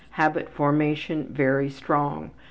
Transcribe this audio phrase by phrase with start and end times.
[0.09, 2.31] Habit formation: Very strong.